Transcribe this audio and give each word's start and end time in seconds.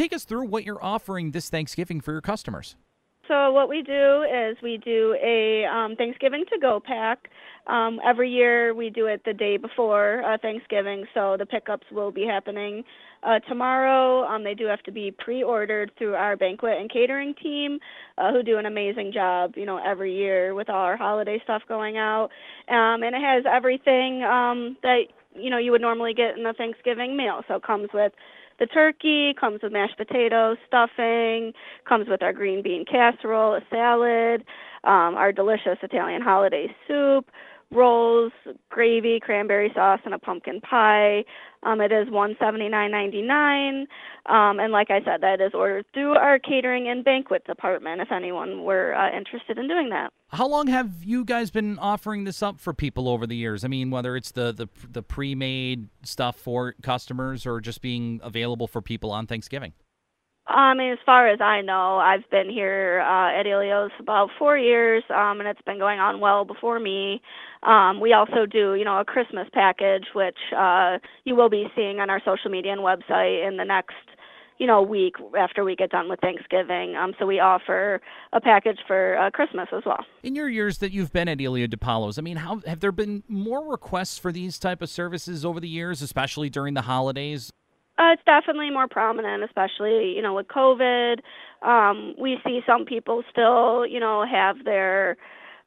Take 0.00 0.14
us 0.14 0.24
through 0.24 0.46
what 0.46 0.64
you're 0.64 0.82
offering 0.82 1.32
this 1.32 1.50
Thanksgiving 1.50 2.00
for 2.00 2.12
your 2.12 2.22
customers. 2.22 2.74
So 3.28 3.52
what 3.52 3.68
we 3.68 3.82
do 3.82 4.22
is 4.22 4.56
we 4.62 4.78
do 4.82 5.14
a 5.22 5.66
um, 5.66 5.94
Thanksgiving 5.94 6.46
to 6.50 6.58
go 6.58 6.80
pack. 6.82 7.28
Um, 7.66 8.00
every 8.02 8.30
year 8.30 8.72
we 8.74 8.88
do 8.88 9.04
it 9.04 9.20
the 9.26 9.34
day 9.34 9.58
before 9.58 10.22
uh, 10.22 10.38
Thanksgiving, 10.40 11.04
so 11.12 11.36
the 11.38 11.44
pickups 11.44 11.86
will 11.92 12.10
be 12.10 12.24
happening 12.24 12.82
uh, 13.24 13.40
tomorrow. 13.40 14.24
Um, 14.24 14.42
they 14.42 14.54
do 14.54 14.64
have 14.64 14.82
to 14.84 14.90
be 14.90 15.10
pre-ordered 15.10 15.92
through 15.98 16.14
our 16.14 16.34
banquet 16.34 16.78
and 16.80 16.90
catering 16.90 17.34
team, 17.34 17.78
uh, 18.16 18.32
who 18.32 18.42
do 18.42 18.56
an 18.56 18.64
amazing 18.64 19.12
job, 19.12 19.52
you 19.54 19.66
know, 19.66 19.76
every 19.84 20.16
year 20.16 20.54
with 20.54 20.70
all 20.70 20.82
our 20.82 20.96
holiday 20.96 21.38
stuff 21.44 21.60
going 21.68 21.98
out. 21.98 22.30
Um, 22.68 23.02
and 23.02 23.14
it 23.14 23.20
has 23.20 23.44
everything 23.46 24.22
um, 24.22 24.78
that 24.82 25.02
you 25.36 25.50
know 25.50 25.58
you 25.58 25.72
would 25.72 25.82
normally 25.82 26.14
get 26.14 26.38
in 26.38 26.46
a 26.46 26.54
Thanksgiving 26.54 27.18
meal. 27.18 27.42
So 27.46 27.56
it 27.56 27.62
comes 27.62 27.90
with 27.92 28.12
the 28.60 28.66
turkey, 28.66 29.34
comes 29.40 29.60
with 29.62 29.72
mashed 29.72 29.96
potatoes, 29.96 30.58
stuffing, 30.66 31.52
comes 31.88 32.08
with 32.08 32.22
our 32.22 32.32
green 32.32 32.62
bean 32.62 32.84
casserole, 32.84 33.54
a 33.54 33.60
salad, 33.70 34.44
um, 34.84 35.16
our 35.16 35.32
delicious 35.32 35.78
Italian 35.82 36.22
holiday 36.22 36.68
soup, 36.86 37.26
rolls, 37.72 38.32
gravy, 38.68 39.20
cranberry 39.20 39.70
sauce, 39.74 40.00
and 40.04 40.14
a 40.14 40.18
pumpkin 40.18 40.60
pie. 40.60 41.24
Um, 41.62 41.80
it 41.80 41.92
is 41.92 42.10
one 42.10 42.36
seventy 42.40 42.68
nine 42.68 42.90
ninety 42.90 43.22
nine, 43.22 43.86
um, 44.26 44.58
and 44.58 44.72
like 44.72 44.90
I 44.90 45.00
said, 45.04 45.20
that 45.20 45.40
is 45.40 45.52
ordered 45.54 45.84
through 45.92 46.14
our 46.14 46.38
catering 46.38 46.88
and 46.88 47.04
banquet 47.04 47.44
department. 47.44 48.00
If 48.00 48.10
anyone 48.10 48.64
were 48.64 48.94
uh, 48.94 49.16
interested 49.16 49.58
in 49.58 49.68
doing 49.68 49.90
that. 49.90 50.12
How 50.28 50.48
long 50.48 50.68
have 50.68 51.04
you 51.04 51.24
guys 51.24 51.50
been 51.50 51.78
offering 51.78 52.24
this 52.24 52.42
up 52.42 52.60
for 52.60 52.72
people 52.72 53.08
over 53.08 53.26
the 53.26 53.36
years? 53.36 53.64
I 53.64 53.68
mean, 53.68 53.90
whether 53.90 54.16
it's 54.16 54.30
the 54.30 54.52
the, 54.52 54.68
the 54.90 55.02
pre 55.02 55.34
made 55.34 55.88
stuff 56.02 56.36
for 56.36 56.74
customers 56.82 57.46
or 57.46 57.60
just 57.60 57.82
being 57.82 58.20
available 58.22 58.66
for 58.66 58.80
people 58.80 59.10
on 59.10 59.26
Thanksgiving. 59.26 59.74
I 60.50 60.74
mean, 60.74 60.92
as 60.92 60.98
far 61.06 61.28
as 61.28 61.40
I 61.40 61.60
know, 61.60 61.98
I've 61.98 62.28
been 62.30 62.50
here 62.50 63.02
uh, 63.06 63.38
at 63.38 63.46
Ilio's 63.46 63.92
about 64.00 64.30
four 64.38 64.58
years, 64.58 65.04
um, 65.10 65.40
and 65.40 65.48
it's 65.48 65.62
been 65.62 65.78
going 65.78 66.00
on 66.00 66.18
well 66.18 66.44
before 66.44 66.80
me. 66.80 67.22
Um, 67.62 68.00
we 68.00 68.12
also 68.12 68.46
do, 68.46 68.74
you 68.74 68.84
know, 68.84 68.98
a 68.98 69.04
Christmas 69.04 69.46
package, 69.52 70.06
which 70.14 70.38
uh, 70.56 70.98
you 71.24 71.36
will 71.36 71.50
be 71.50 71.66
seeing 71.76 72.00
on 72.00 72.10
our 72.10 72.20
social 72.24 72.50
media 72.50 72.72
and 72.72 72.80
website 72.80 73.46
in 73.46 73.58
the 73.58 73.64
next, 73.64 73.94
you 74.58 74.66
know, 74.66 74.82
week 74.82 75.14
after 75.38 75.62
we 75.62 75.76
get 75.76 75.90
done 75.90 76.08
with 76.08 76.20
Thanksgiving. 76.20 76.96
Um, 76.96 77.14
so 77.18 77.26
we 77.26 77.38
offer 77.38 78.00
a 78.32 78.40
package 78.40 78.78
for 78.86 79.16
uh, 79.18 79.30
Christmas 79.30 79.68
as 79.72 79.84
well. 79.86 80.04
In 80.22 80.34
your 80.34 80.48
years 80.48 80.78
that 80.78 80.90
you've 80.90 81.12
been 81.12 81.28
at 81.28 81.38
Ilio 81.38 81.68
DiPaolo's, 81.68 82.18
I 82.18 82.22
mean, 82.22 82.38
how 82.38 82.60
have 82.66 82.80
there 82.80 82.92
been 82.92 83.22
more 83.28 83.70
requests 83.70 84.18
for 84.18 84.32
these 84.32 84.58
type 84.58 84.82
of 84.82 84.88
services 84.88 85.44
over 85.44 85.60
the 85.60 85.68
years, 85.68 86.02
especially 86.02 86.50
during 86.50 86.74
the 86.74 86.82
holidays? 86.82 87.52
Uh, 88.00 88.12
it's 88.12 88.22
definitely 88.24 88.70
more 88.70 88.88
prominent, 88.88 89.44
especially 89.44 90.14
you 90.16 90.22
know 90.22 90.32
with 90.32 90.48
COVID. 90.48 91.20
Um, 91.60 92.14
we 92.18 92.38
see 92.44 92.60
some 92.66 92.86
people 92.86 93.22
still, 93.30 93.84
you 93.86 94.00
know, 94.00 94.24
have 94.24 94.64
their 94.64 95.18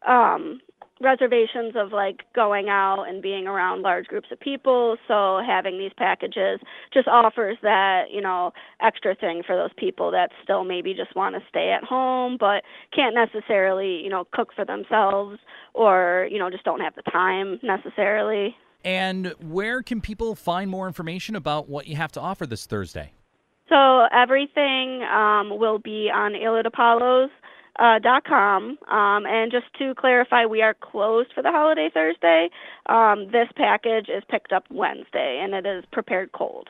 um, 0.07 0.59
reservations 0.99 1.75
of 1.75 1.91
like 1.91 2.21
going 2.33 2.69
out 2.69 3.03
and 3.03 3.21
being 3.21 3.45
around 3.45 3.83
large 3.83 4.07
groups 4.07 4.29
of 4.31 4.39
people. 4.39 4.97
So 5.07 5.41
having 5.45 5.77
these 5.77 5.91
packages 5.95 6.59
just 6.91 7.07
offers 7.07 7.57
that 7.61 8.05
you 8.11 8.21
know 8.21 8.51
extra 8.81 9.13
thing 9.13 9.43
for 9.45 9.55
those 9.55 9.73
people 9.77 10.09
that 10.09 10.31
still 10.43 10.63
maybe 10.63 10.95
just 10.95 11.15
want 11.15 11.35
to 11.35 11.41
stay 11.49 11.69
at 11.69 11.83
home 11.83 12.37
but 12.39 12.63
can't 12.95 13.13
necessarily 13.13 14.01
you 14.01 14.09
know 14.09 14.25
cook 14.31 14.53
for 14.55 14.65
themselves 14.65 15.37
or 15.75 16.27
you 16.31 16.39
know 16.39 16.49
just 16.49 16.63
don't 16.63 16.81
have 16.81 16.95
the 16.95 17.03
time 17.11 17.59
necessarily. 17.61 18.55
And 18.83 19.33
where 19.39 19.81
can 19.81 20.01
people 20.01 20.35
find 20.35 20.69
more 20.69 20.87
information 20.87 21.35
about 21.35 21.69
what 21.69 21.87
you 21.87 21.95
have 21.95 22.11
to 22.13 22.21
offer 22.21 22.45
this 22.45 22.65
Thursday? 22.65 23.13
So 23.69 24.07
everything 24.13 25.03
um, 25.03 25.57
will 25.57 25.79
be 25.79 26.09
on 26.13 26.33
Ilio 26.33 26.63
Uh. 27.79 27.97
Um, 28.87 29.25
and 29.25 29.51
just 29.51 29.65
to 29.79 29.95
clarify, 29.95 30.45
we 30.45 30.61
are 30.61 30.75
closed 30.75 31.31
for 31.33 31.41
the 31.41 31.51
holiday 31.51 31.89
Thursday. 31.91 32.49
Um, 32.87 33.31
this 33.31 33.47
package 33.55 34.09
is 34.09 34.23
picked 34.29 34.51
up 34.51 34.65
Wednesday, 34.69 35.41
and 35.43 35.53
it 35.53 35.65
is 35.65 35.83
prepared 35.91 36.31
cold. 36.33 36.69